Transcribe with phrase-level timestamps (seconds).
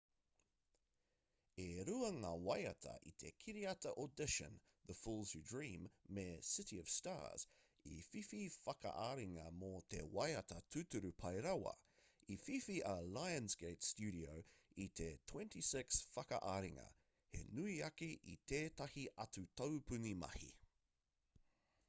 [1.63, 4.55] e rua ngā waiata i te kiriata audition
[4.91, 5.83] the fools who dream
[6.19, 7.45] me city of stars
[7.91, 11.75] i whiwhi whakaaringa mō te waiata tūturu pai rawa.
[12.37, 14.41] i whiwhi a lionsgate studio
[14.89, 16.89] i te 26 whakaaringa-
[17.37, 20.53] he nui ake i tētahi atu taupuni mahi